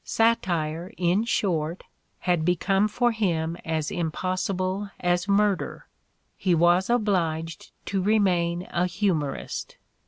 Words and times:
Satire, 0.03 0.91
in 0.97 1.25
short, 1.25 1.83
had 2.21 2.43
become 2.43 2.87
for 2.87 3.11
him 3.11 3.55
as 3.63 3.91
impossible 3.91 4.89
as 4.99 5.27
murder: 5.27 5.85
he 6.35 6.55
was 6.55 6.89
obliged 6.89 7.71
to 7.85 8.01
remain 8.01 8.67
a 8.71 8.87
humorist. 8.87 9.77